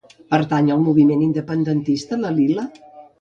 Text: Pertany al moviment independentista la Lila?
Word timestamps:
Pertany 0.35 0.69
al 0.75 0.79
moviment 0.85 1.21
independentista 1.25 2.19
la 2.23 2.33
Lila? 2.39 2.65